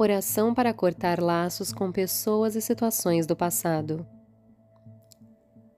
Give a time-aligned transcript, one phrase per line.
[0.00, 4.06] Oração para cortar laços com pessoas e situações do passado.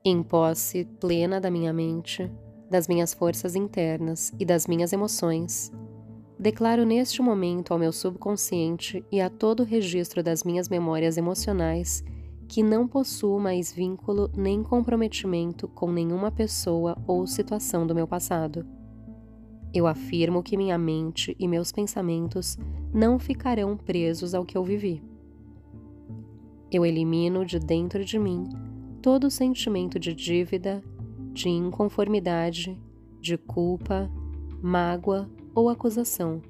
[0.04, 2.30] Em posse plena da minha mente,
[2.68, 5.72] das minhas forças internas e das minhas emoções,
[6.38, 12.05] declaro neste momento ao meu subconsciente e a todo o registro das minhas memórias emocionais
[12.46, 18.79] que não possuo mais vínculo nem comprometimento com nenhuma pessoa ou situação do meu passado
[19.73, 22.58] eu afirmo que minha mente e meus pensamentos
[22.93, 25.03] não ficarão presos ao que eu vivi.
[26.71, 28.49] Eu elimino de dentro de mim
[29.00, 30.82] todo sentimento de dívida,
[31.32, 32.78] de inconformidade,
[33.20, 34.11] de culpa,
[34.62, 36.42] mágoa ou acusação.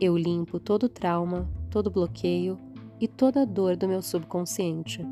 [0.00, 2.58] Eu limpo todo trauma, todo bloqueio
[3.00, 5.04] e toda dor do meu subconsciente,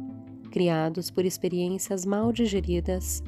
[0.51, 3.23] criados por experiências mal digeridas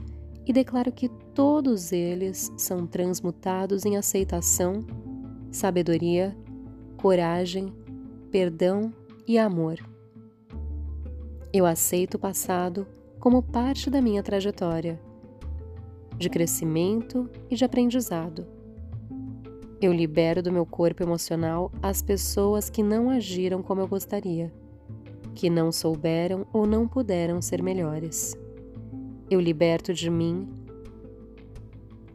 [0.47, 4.81] e declaro que todos eles são transmutados em aceitação,
[5.51, 6.37] sabedoria,
[6.97, 7.73] coragem,
[8.31, 8.93] perdão
[9.27, 9.79] e amor.
[11.53, 12.87] Eu aceito o passado
[13.19, 15.01] como parte da minha trajetória
[16.19, 18.47] de crescimento e de aprendizado.
[19.81, 24.53] Eu libero do meu corpo emocional as pessoas que não agiram como eu gostaria,
[25.35, 28.37] que não souberam ou não puderam ser melhores.
[29.31, 30.47] Eu liberto de mim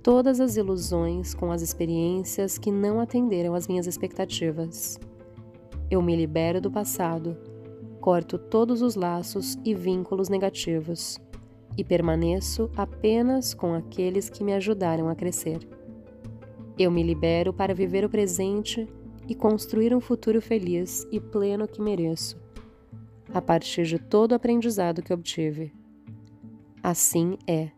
[0.04, 5.00] todas as ilusões com as experiências que não atenderam às minhas expectativas.
[5.90, 7.36] Eu me libero do passado,
[8.00, 11.18] corto todos os laços e vínculos negativos
[11.76, 15.68] e permaneço apenas com aqueles que me ajudaram a crescer.
[16.78, 18.88] Eu me libero para viver o presente
[19.28, 22.40] e construir um futuro feliz e pleno que mereço,
[23.34, 25.79] a partir de todo o aprendizado que obtive.
[26.84, 27.70] Assim é.